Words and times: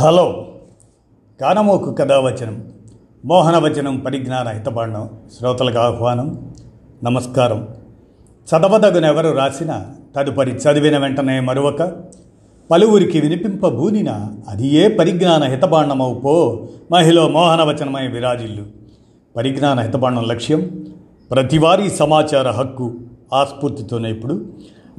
Hello. 0.00 0.46
కానమోకు 1.40 1.92
కథావచనం 1.92 2.72
మోహనవచనం 3.24 3.98
పరిజ్ఞాన 3.98 4.48
హితబాండం 4.48 5.10
శ్రోతలకు 5.38 5.78
ఆహ్వానం 5.78 6.54
నమస్కారం. 7.04 7.68
చదవదగునెవరు 8.48 9.28
రాసిన 9.28 9.86
తదుపరి 10.16 10.50
చదివిన 10.50 10.98
వెంటనే 10.98 11.40
మరొక 11.40 11.92
పలువురికి 12.70 13.20
వినిపింపబూనిన 13.20 14.26
అది 14.48 14.66
ఏ 14.66 14.88
పరిజ్ఞాన 14.88 15.44
హితబాండమవు 15.44 16.14
పో 16.14 16.68
మహిళ 16.92 17.20
మోహనవచనమై 17.20 18.06
విరాజిల్లు. 18.06 18.62
పరిజ్ఞాన 19.36 19.80
హితబాండం 19.80 20.24
లక్ష్యం 20.24 20.86
ప్రతివారీ 21.30 21.90
సమాచార 21.90 22.50
హక్కు 22.50 22.94
ఆస్ఫూర్తితోనే 23.34 24.10
ఇప్పుడు 24.10 24.46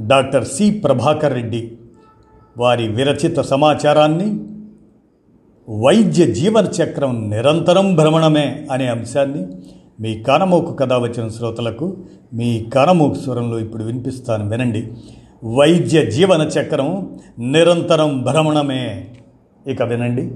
డాక్టర్ 0.02 0.48
సి. 0.48 0.72
ప్రభాకర్ 0.72 1.34
రెడ్డి 1.34 1.78
వారి 2.58 2.88
విరచిత 2.88 3.40
సమాచారాన్ని 3.40 4.40
వైద్య 5.72 6.26
జీవన 6.26 6.66
చక్రం 6.66 7.30
నిరంతరం 7.30 7.96
భ్రమణమే 7.96 8.68
అనే 8.72 8.88
అంశాన్ని 8.88 9.48
మీ 10.00 10.24
కానమోకు 10.24 10.74
కథ 10.74 10.94
వచ్చిన 10.94 11.28
శ్రోతలకు 11.28 11.98
మీ 12.34 12.64
కానమోకు 12.74 13.14
స్వరంలో 13.14 13.60
ఇప్పుడు 13.60 13.84
వినిపిస్తాను 13.84 14.50
వినండి. 14.50 14.92
వైద్య 15.44 16.06
జీవన 16.06 16.42
చక్రం 16.42 17.20
నిరంతరం 17.40 18.24
భ్రమణమే. 18.24 19.08
ఇక 19.68 19.82
వినండి. 19.82 20.32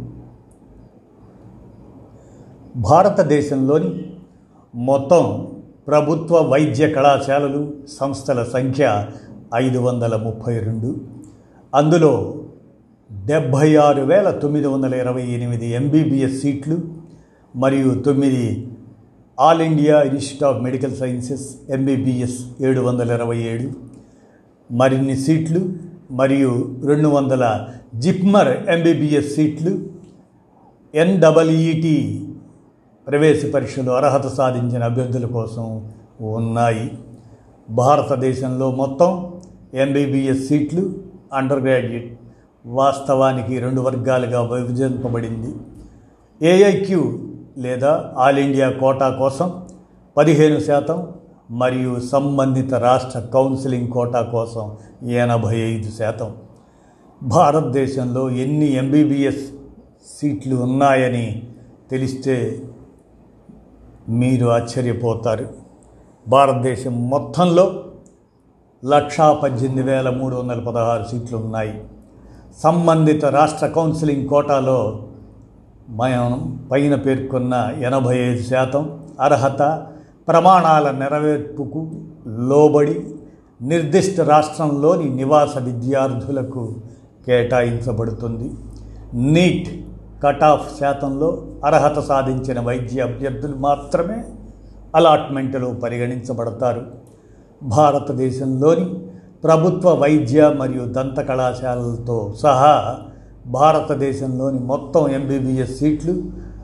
భారతదేశంలోని 2.75 4.05
మొత్తం 4.75 5.47
ప్రభుత్వ 5.87 6.39
వైద్య 6.39 6.89
కళాశాలలు 6.89 7.73
సంస్థల 7.99 8.43
సంఖ్య 8.43 9.07
ఐదు 9.55 9.79
వందల 9.79 10.15
ముప్పై 10.15 10.59
రెండు. 10.59 10.97
అందులో 11.75 12.35
డెబ్భై 13.09 13.75
ఆరు 13.75 14.01
వేల 14.05 14.27
తొమ్మిది 14.41 14.67
వందల 14.67 14.93
ఇరవై 14.93 15.23
ఎనిమిది 15.35 15.67
ఎంబీబీఎస్ 15.71 16.41
సీట్లు 16.41 16.75
మరియు 17.55 17.89
తొమ్మిది 18.07 18.45
all 19.37 19.61
India 19.61 19.95
institute 20.03 20.43
of 20.43 20.59
medical 20.63 20.95
sciences 20.95 21.45
MBBS 21.69 22.37
ఏడు 22.61 22.81
వందల 22.81 23.09
ఇరవై 23.11 23.37
ఏడు 23.51 23.67
మరిన్ని 24.69 25.15
సీట్లు 25.15 25.61
మరియు 26.11 26.51
రెండు 26.85 27.07
వందల 27.07 27.43
జిప్మర్ 27.99 28.51
ఎంబీబీఎస్ 28.75 29.31
సీట్లు 29.35 29.73
ఎన్డబ్ల్యూఈటి 30.93 31.95
ప్రవేశ 33.07 33.39
పరీక్షలు 33.53 33.91
అర్హత 33.91 34.27
సాధించిన 34.35 34.83
అభ్యర్థుల 34.83 35.25
కోసం 35.25 35.65
ఉన్నాయి. 36.33 36.85
భారతదేశంలో 37.69 38.71
మొత్తం 38.71 39.11
ఎంబీబీఎస్ 39.73 40.45
సీట్లు 40.49 40.83
అండర్ 41.33 41.63
గ్రాడ్యుయేట్ 41.63 42.11
వాస్తవానికి 42.65 43.59
రెండు 43.59 43.81
వర్గాలుగా 43.81 44.41
విభజింపబడింది. 44.41 45.55
ఏఐక్యూ 46.41 47.19
లేదా 47.57 48.13
ఆల్ 48.17 48.39
ఇండియా 48.39 48.69
కోటా 48.69 49.09
కోసం 49.09 49.65
పదిహేను 50.17 50.59
శాతం 50.59 51.07
మరియు 51.51 51.99
సంబంధిత 51.99 52.73
రాష్ట్ర 52.73 53.19
కౌన్సిలింగ్ 53.19 53.87
కోటా 53.87 54.21
కోసం 54.21 54.77
ఎనభై 55.09 55.57
ఐదు 55.57 55.91
శాతం. 55.91 56.35
భారతదేశంలో 57.23 58.29
ఎన్ని 58.29 58.71
ఎంబీబీఎస్ 58.71 59.51
సీట్లు 60.05 60.55
ఉన్నాయని 60.55 61.43
తెలిస్తే 61.91 62.63
మీరు 64.09 64.47
ఆశ్చర్యపోతారు. 64.47 65.49
భారతదేశం 66.27 67.09
మొత్తంలో 67.09 67.83
లక్షా 68.85 69.33
పద్దెనిమిది 69.33 69.83
వేల 69.83 70.09
మూడు 70.09 70.35
వందల 70.35 70.59
పదహారు 70.59 71.03
సీట్లు 71.03 71.37
ఉన్నాయి. 71.37 71.83
సంబంధిత 72.63 73.25
రాష్ట్ర 73.25 73.67
కౌన్సిలింగ్ 73.67 74.27
కోటాలో 74.27 74.99
మనం 75.89 76.59
పైన 76.71 76.95
పేర్కొన్న 76.95 77.73
ఎనభై 77.83 78.17
ఐదు 78.17 78.43
శాతం 78.43 78.99
అర్హత 79.19 79.87
ప్రమాణాల 80.27 80.91
నెరవేర్పుకు 80.91 81.91
లోబడి 82.27 83.05
నిర్దిష్ట 83.61 84.21
రాష్ట్రంలోని 84.21 85.09
నివాస 85.09 85.57
విద్యార్థులకు 85.57 86.75
కేటాయించబడుతుంది. 87.27 88.51
నీట్ 89.13 89.69
కట్ 90.23 90.43
ఆఫ్ 90.43 90.79
శాతంలో 90.79 91.43
అర్హత 91.65 91.99
సాధించిన 91.99 92.59
వైద్య 92.59 93.01
అభ్యర్థులు 93.01 93.55
మాత్రమే 93.55 94.23
అలాట్మెంట్లో 94.95 95.73
పరిగణించబడతారు. 95.73 96.85
భారతదేశంలోని 97.63 98.85
ప్రభుత్వ 99.45 99.93
వైద్య 99.93 100.53
మరియు 100.57 100.85
దంత 100.85 101.21
కళాశాలలతో 101.21 102.33
సహా 102.41 102.95
భారతదేశంలోని 103.47 104.59
మొత్తం 104.59 105.09
ఎంబీబీఎస్ 105.09 105.77
సీట్లు 105.77 106.23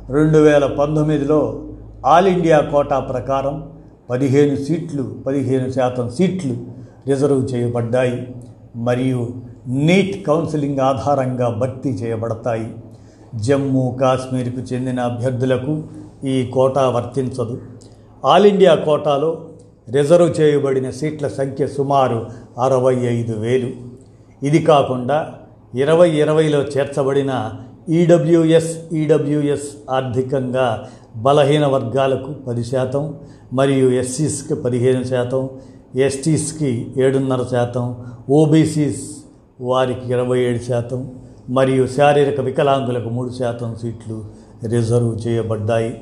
రెండు 0.10 0.38
వేల 0.38 0.66
పంతొమ్మిదిలో 0.66 1.62
ఆల్ 2.06 2.28
ఇండియా 2.28 2.60
కోటా 2.60 3.00
ప్రకారం 3.00 3.70
పదిహేను 4.10 4.56
సీట్లు 4.56 5.04
పదిహేను 5.28 5.70
శాతం 5.70 6.10
సీట్లు 6.10 6.58
రిజర్వ్ 7.08 7.54
చేయబడ్డాయి. 7.54 8.36
మరియు 8.76 9.30
నీట్ 9.68 10.26
కౌన్సిలింగ్ 10.26 10.80
ఆధారంగా 10.80 11.50
భర్తీ 11.50 11.90
చేయబడతాయి. 11.90 12.76
జమ్మూ 13.36 13.92
కాశ్మీర్కు 13.92 14.60
చెందిన 14.60 15.00
అభ్యర్థులకు 15.00 15.84
ఈ 16.28 16.46
కోటా 16.54 16.90
వర్తించదు. 16.90 17.62
ఆల్ 18.26 18.46
ఇండియా 18.46 18.76
కోటాలో 18.76 19.38
రిజర్వ్ 19.88 20.42
చేయబడిన 20.42 20.90
సీట్ల 20.90 21.28
సంఖ్య 21.28 21.68
సుమారు 21.68 22.26
అరవై 22.60 22.96
ఐదు 22.96 23.34
వేలు. 23.34 23.70
ఇది 24.44 24.60
కాకుండా 24.60 25.34
ఇరవై 25.76 26.10
ఇరవైలో 26.10 26.62
చేర్చబడిన 26.62 27.52
ఈడబ్ల్యూఎస్ 27.90 28.94
ఈడబ్ల్యూఎస్ 28.94 29.70
ఆర్థికంగా 29.90 30.90
బలహీన 31.16 31.66
వర్గాలకు 31.66 32.34
పది 32.48 32.64
శాతం 32.64 33.14
మరియు 33.54 33.90
ఎస్సీస్కి 33.92 34.54
పదిహేను 34.54 35.04
శాతం 35.04 35.50
ఎస్టీస్కి 35.96 36.94
ఏడున్నర 36.98 37.44
శాతం 37.44 37.96
ఓబీసీస్ 38.30 39.04
వారికి 39.62 40.14
ఇరవై 40.14 40.40
ఏడు 40.40 40.58
శాతం 40.58 41.12
మరియు 41.50 41.88
శారీరక 41.88 42.40
వికలాంగులకు 42.40 43.10
మూడు 43.10 43.30
శాతం 43.30 43.76
సీట్లు 43.76 44.26
రిజర్వ్ 44.68 45.28
చేయబడ్డాయి. 45.28 46.02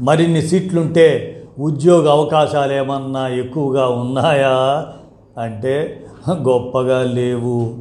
మరిన్ని 0.00 0.42
సీట్లుంటే 0.42 1.40
ఉద్యోగ 1.58 2.10
అవకాశాలు 2.10 2.72
ఏమన్నా 2.72 3.28
ఎక్కువగా 3.28 3.86
ఉన్నాయా? 3.88 4.86
అంటే 5.38 6.04
గొప్పగా 6.30 7.02
లేవు. 7.02 7.74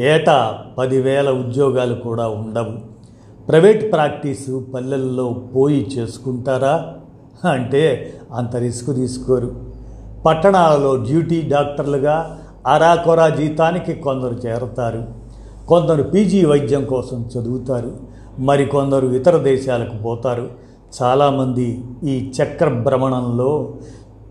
ఏటా 0.00 0.58
పదివేల 0.78 1.30
ఉద్యోగాలు 1.30 1.94
కూడా 1.94 2.28
ఉండవు. 2.28 2.72
ప్రైవేట్ 3.48 3.92
ప్రాక్టీసు 3.92 4.66
పల్లెల్లో 4.74 5.32
పోయి 5.56 5.88
చేసుకుంటారా? 5.98 6.94
అంటే 7.50 8.12
అంత 8.32 8.56
రిస్క్ 8.56 8.94
తీసుకోరు. 8.94 9.54
పట్టణాలలో 10.26 10.96
డ్యూటీ 10.96 11.42
డాక్టర్లుగా 11.48 12.38
అరాకొరా 12.66 13.28
జీతానికి 13.28 13.94
కొందరు 13.94 14.34
చేరతారు. 14.34 15.04
కొందరు 15.68 16.02
పీజీ 16.02 16.44
వైద్యం 16.44 16.84
కోసం 16.84 17.30
చదువుతారు. 17.38 17.92
మరికొందరు 18.38 19.06
ఇతర 19.06 19.36
దేశాలకు 19.36 19.96
పోతారు. 19.96 20.65
చాలామంది 21.02 21.84
ఈ 22.04 22.32
చక్ర 22.42 22.68
భ్రమణంలో 22.68 23.74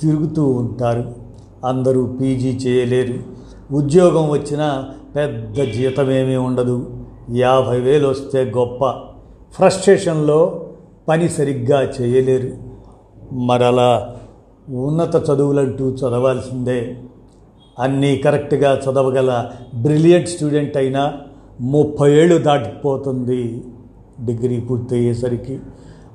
తిరుగుతూ 0.01 0.47
ఉంటారు. 0.47 1.15
అందరూ 1.65 2.05
పీజీ 2.21 2.49
చేయలేరు. 2.49 3.13
ఉద్యోగం 3.73 4.29
వచ్చినా 4.29 4.89
పెద్ద 5.15 5.55
జీతమేమీ 5.55 6.35
ఉండదు. 6.35 6.89
యాభై 7.35 7.79
వేలు 7.79 8.07
వస్తే 8.07 8.51
గొప్ప. 8.57 8.85
ఫ్రస్ట్రేషన్లో 9.55 10.65
పని 11.07 11.29
సరిగ్గా 11.29 11.81
చేయలేరు. 11.81 12.51
మరలా 13.33 14.15
ఉన్నత 14.69 15.15
చదువులంటూ 15.15 15.89
చదవాల్సిందే. 15.89 16.97
అన్నీ 17.79 18.17
కరెక్ట్గా 18.17 18.79
చదవగల 18.79 19.45
బ్రిలియంట్ 19.81 20.29
స్టూడెంట్ 20.29 20.77
అయినా 20.77 21.13
ముప్పై 21.61 22.13
ఏళ్ళు 22.13 22.37
దాటిపోతుంది 22.37 23.63
డిగ్రీ 24.25 24.59
పూర్తయ్యేసరికి. 24.59 25.59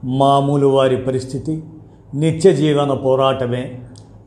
మామూలు 0.05 0.67
వారి 0.67 0.97
పరిస్థితి. 0.97 1.65
నిత్య 2.15 2.53
జీవన 2.53 2.93
పోరాటమే. 2.93 3.81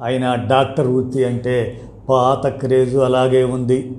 అయినా 0.03 0.35
డాక్టర్ 0.35 0.87
వృత్తి 0.87 1.25
అంటే 1.25 1.81
పాత 2.09 2.47
క్రేజు 2.47 2.97
అలాగే 2.97 3.43
ఉంది. 3.43 3.97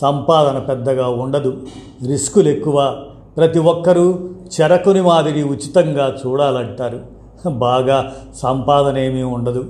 సంపాదన 0.00 0.58
పెద్దగా 0.58 1.08
ఉండదు. 1.08 1.66
రిస్కులు 2.08 2.48
ఎక్కువ. 2.48 2.96
ప్రతి 3.36 3.58
ఒక్కరూ 3.58 4.18
చెరకుని 4.60 5.00
మాదిరి 5.00 5.42
ఉచితంగా 5.42 6.16
చూడాలంటారు. 6.26 7.00
బాగా 7.48 8.12
సంపాదన 8.34 8.98
ఏమీ 8.98 9.22
ఉండదు. 9.22 9.64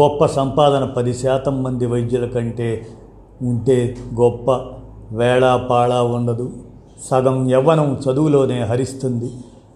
గొప్ప 0.00 0.26
సంపాదన 0.26 0.84
పది 0.84 1.14
శాతం 1.14 1.62
మంది 1.62 1.86
వైద్యుల 1.86 2.26
కంటే 2.26 2.86
ఉంటే 3.42 3.96
గొప్ప 4.20 4.50
వేళా 5.12 5.56
పాళా 5.56 6.02
ఉండదు. 6.02 6.52
సగం 7.10 7.50
యవ్వనం 7.50 8.00
చదువులోనే 8.10 8.60
హరిస్తుంది. 8.60 9.30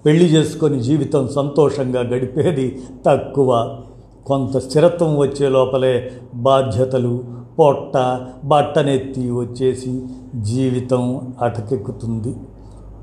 పెళ్ళి 0.06 0.24
చేసుకొని 0.24 0.80
జీవితం 0.80 1.28
సంతోషంగా 1.28 2.00
గడిపేది 2.00 2.82
తక్కువ. 3.06 3.78
కొంత 4.26 4.56
స్థిరత్వం 4.58 5.18
వచ్చే 5.18 5.48
లోపలే 5.48 6.10
బాధ్యతలు 6.34 7.24
పొట్ట 7.58 8.20
బట్టనెత్తి 8.44 9.30
వచ్చేసి 9.30 10.02
జీవితం 10.36 11.32
అటకెక్కుతుంది. 11.42 12.34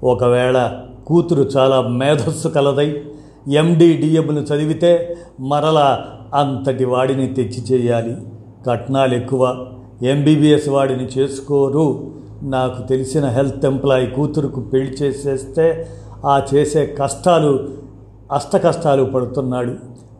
ఒకవేళ 0.03 0.71
కూతురు 1.07 1.41
చాలా 1.41 1.81
మేధస్సు 1.81 2.47
కలదై 2.47 3.01
ఎండిడిఎంను 3.51 4.39
చదివితే 4.39 5.15
మరలా 5.39 6.05
అంతటి 6.35 6.85
వాడిని 6.85 7.27
తెచ్చి 7.27 7.61
చేయాలి. 7.71 8.15
కట్నాలు 8.67 9.13
ఎక్కువ 9.15 9.65
ఎంబీబీఎస్ 10.03 10.69
వాడిని 10.69 11.07
చేసుకోరు. 11.17 12.11
నాకు 12.43 12.87
తెలిసిన 12.87 13.25
హెల్త్ 13.25 13.65
ఎంప్లాయీ 13.65 14.07
కూతురుకు 14.07 14.61
పెళ్ళి 14.61 14.91
చేసేస్తే 14.91 15.87
ఆ 16.25 16.41
చేసే 16.55 16.85
కష్టాలు 16.85 17.69
అష్ట 18.31 18.57
కష్టాలు 18.57 19.03
పడుతున్నాడు. 19.03 19.73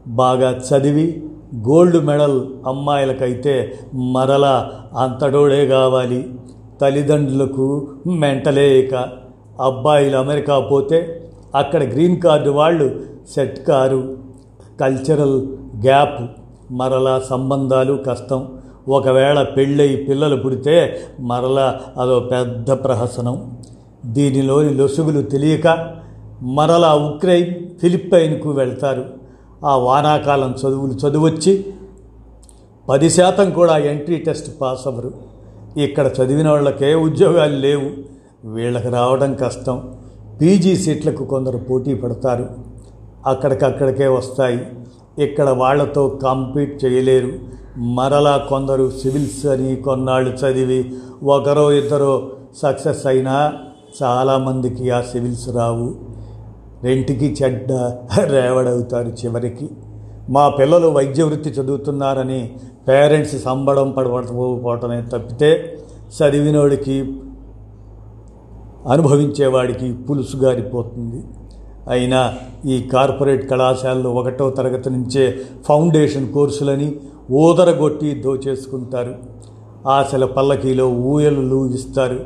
బాగా 0.07 0.51
చదివి 0.51 1.23
గోల్డ్ 1.55 2.05
మెడల్ 2.05 2.41
అమ్మాయిలకైతే 2.67 3.79
మరలా 3.93 4.71
అంతడోడే 4.97 5.67
కావాలి. 5.67 6.33
తల్లిదండ్రులకు 6.81 7.87
మెంటలే 8.07 8.79
ఇక. 8.79 9.09
అబ్బాయిలు 9.61 10.17
అమెరికా 10.17 10.59
పోతే 10.59 11.29
అక్కడ 11.55 11.83
గ్రీన్ 11.83 12.21
కార్డు 12.21 12.49
వాళ్ళు 12.49 12.99
సెట్ 13.35 13.65
కారు. 13.65 14.17
కల్చరల్ 14.79 15.47
గ్యాప్ 15.83 16.31
మరలా 16.71 17.19
సంబంధాలు 17.19 17.93
కష్టం. 17.93 18.47
ఒకవేళ 18.89 19.43
పెళ్ళై 19.43 20.05
పిల్లలు 20.09 20.35
పుడితే 20.35 20.99
మరలా 21.19 21.79
అదో 21.99 22.19
పెద్ద 22.19 22.71
ప్రహసనం. 22.71 23.57
దీనిలోని 24.05 24.73
లొసుగులు 24.73 25.21
తెలియక 25.21 25.95
మరలా 26.41 26.95
ఉక్రెయిన్ 26.95 27.79
ఫిలిప్పైన్కు 27.79 28.51
వెళ్తారు. 28.51 29.05
ఆ 29.65 29.75
వానాకాలం 29.75 30.51
చదువులు 30.51 30.91
చదువొచ్చి 30.91 31.65
పది 32.89 33.09
శాతం 33.09 33.51
కూడా 33.51 33.77
ఎంట్రీ 33.77 34.17
టెస్ట్ 34.17 34.61
పాస్ 34.61 34.87
అవ్వరు. 34.87 35.13
ఇక్కడ 35.77 36.11
చదివిన 36.21 36.49
వాళ్ళకే 36.49 36.95
ఉద్యోగాలు 36.95 37.55
లేవు. 37.55 37.89
వీళ్ళకి 38.47 38.89
రావడం 38.89 39.33
కష్టం. 39.33 39.93
పీజీ 40.41 40.75
సీట్లకు 40.75 41.25
కొందరు 41.25 41.57
పోటీ 41.57 41.93
పడతారు. 41.93 42.49
అక్కడికక్కడికే 43.25 44.07
వస్తాయి. 44.07 44.67
ఇక్కడ 45.19 45.49
వాళ్ళతో 45.49 46.09
కాంపీట్ 46.09 46.85
చేయలేరు. 46.85 47.31
మరలా 47.77 48.37
కొందరు 48.37 48.91
సివిల్స్ 49.03 49.45
అని 49.45 49.75
కొన్నాళ్ళు 49.75 50.31
చదివి 50.31 50.93
ఒకరో 51.23 51.71
ఇద్దరో 51.71 52.31
సక్సెస్ 52.55 53.05
అయినా 53.07 53.53
చాలామందికి 54.03 54.89
ఆ 54.89 55.01
సివిల్స్ 55.01 55.49
రావు. 55.49 55.95
రెంటికి 56.83 57.37
చెడ్డ 57.43 57.71
రేవడవుతారు 58.19 59.07
చివరికి. 59.07 59.69
మా 60.29 60.49
పిల్లలు 60.49 60.87
వైద్య 60.87 61.23
వృత్తి 61.23 61.49
చదువుతున్నారని 61.49 62.55
పేరెంట్స్ 62.87 63.43
సంబడం 63.43 63.91
పడకపోవటమే 63.91 65.01
తప్పితే 65.01 65.77
చదివినోడికి 66.19 67.13
అనుభవించేవాడికి 68.89 69.93
పులుసు 69.93 70.37
గారిపోతుంది 70.37 71.23
అయినా 71.89 72.33
ఈ 72.65 72.81
కార్పొరేట్ 72.93 73.49
కళాశాలలో 73.49 74.13
ఒకటో 74.13 74.49
తరగతి 74.49 74.89
నుంచే 74.89 75.41
ఫౌండేషన్ 75.65 76.33
కోర్సులని 76.33 76.95
ఊదరగొట్టి 77.31 78.15
దోచేసుకుంటారు. 78.15 79.15
ఆశల 79.87 80.25
పల్లకీలో 80.25 80.89
ఊయలు 80.89 81.65
ఇస్తారు. 81.65 82.19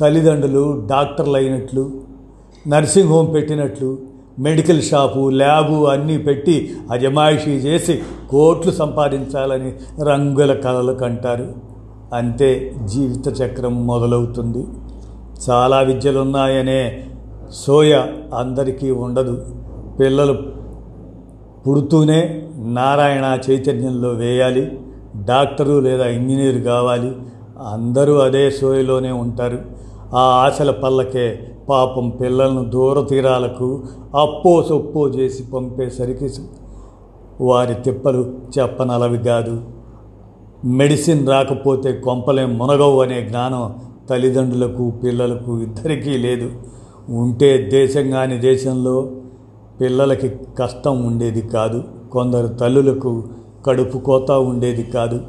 తల్లిదండ్రులు 0.00 0.86
డాక్టర్లు 0.90 1.36
అయినట్లు 1.36 1.90
నర్సింగ్ 2.68 3.08
హోమ్ 3.08 3.34
పెట్టినట్లు 3.34 3.98
మెడికల్ 4.38 4.82
షాపు 4.82 5.30
ల్యాబు 5.30 5.84
అన్నీ 5.84 6.18
పెట్టి 6.18 6.72
అజమాయిషీ 6.90 7.50
చేసి 7.50 8.00
కోట్లు 8.30 8.72
సంపాదించాలని 8.72 9.72
రంగుల 10.02 10.54
కళలు 10.54 10.92
కంటారు. 10.92 11.48
అంతే 12.14 12.74
జీవిత 12.84 13.40
చక్రం 13.40 13.86
మొదలవుతుంది. 13.86 14.66
చాలా 15.50 15.80
విద్యలు 15.80 16.18
ఉన్నాయనే 16.18 17.06
సోయ 17.50 17.94
అందరికీ 18.34 18.90
ఉండదు. 18.90 19.46
పిల్లలు 20.00 20.38
పుడుతూనే 21.68 22.48
నారాయణ 22.56 23.38
చైతన్యంలో 23.50 24.08
వేయాలి. 24.08 24.78
డాక్టరు 25.16 25.80
లేదా 25.80 26.06
ఇంజనీర్ 26.06 26.62
కావాలి. 26.62 27.12
అందరూ 27.72 28.14
అదే 28.14 28.50
సోయలోనే 28.50 29.10
ఉంటారు. 29.10 29.77
ఆ 30.14 30.20
ఆశల 30.20 30.70
పల్లకే 30.70 31.38
పాపం 31.68 32.08
పిల్లలను 32.10 32.64
దూర 32.64 33.00
తీరాలకు 33.00 33.82
అప్పో 34.18 34.62
సొప్పో 34.62 35.08
చేసి 35.08 35.42
పంపేసరికి 35.42 36.28
వారి 37.40 37.74
తిప్పలు 37.74 38.32
చెప్పనలవి 38.58 39.18
కాదు. 39.18 39.62
మెడిసిన్ 40.64 41.28
రాకపోతే 41.28 41.92
కొంపలే 41.92 42.46
మునగవు 42.46 43.02
అనే 43.02 43.22
జ్ఞానం 43.22 43.74
తల్లిదండ్రులకు 44.10 44.90
పిల్లలకు 44.90 45.58
ఇద్దరికీ 45.58 46.10
లేదు. 46.10 46.50
ఉంటే 47.08 47.68
దేశం 47.70 48.10
కాని 48.10 48.38
దేశంలో 48.38 49.10
పిల్లలకి 49.80 50.28
కష్టం 50.58 51.06
ఉండేది 51.06 51.42
కాదు. 51.42 51.84
కొందరు 52.12 52.46
తల్లులకు 52.46 53.24
కడుపు 53.66 53.98
కోత 53.98 54.30
ఉండేది 54.30 54.82
కాదు. 54.82 55.20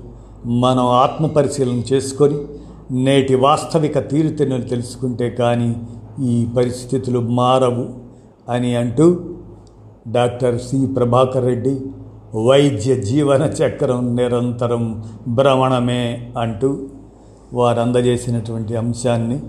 మనం 0.46 0.86
ఆత్మపరిశీలన 0.86 1.82
చేసుకొని 1.94 2.36
నేటి 2.92 3.36
వాస్తవిక 3.36 4.10
తీరుతెన్నులు 4.10 4.62
తెలుసుకుంటే 4.62 5.30
కానీ 5.30 5.76
ఈ 6.24 6.48
పరిస్థితులు 6.58 7.20
మారవు 7.20 7.88
అని 8.52 8.76
అంటూ 8.76 9.20
డాక్టర్ 10.08 10.62
సి 10.62 10.88
ప్రభాకర్ 10.88 11.46
రెడ్డి 11.46 11.82
వైద్య 12.46 12.96
జీవన 12.96 13.44
చక్రం 13.44 14.16
నిరంతరం 14.16 15.04
భ్రమణమే 15.28 16.32
అంటూ 16.38 16.80
వారు 17.54 17.80
అందజేసినటువంటి 17.80 18.76
అంశాన్ని 18.76 19.40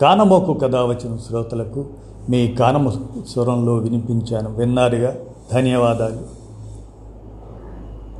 కానమోకు 0.00 0.52
కథ 0.52 0.76
వచ్చిన 0.76 1.16
శ్రోతలకు 1.16 1.84
మీ 2.30 2.48
కానమ 2.48 2.88
స్వరంలో 3.28 3.74
వినిపించాను. 3.74 4.54
విన్నారుగా? 4.54 5.16
ధన్యవాదాలు. 5.52 6.37